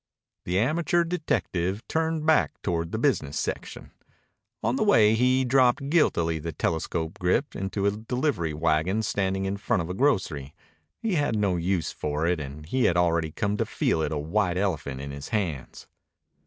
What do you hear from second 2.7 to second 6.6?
the business section. On the way he dropped guiltily the